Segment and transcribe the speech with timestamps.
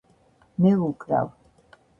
[0.65, 1.31] მე ვუკრავ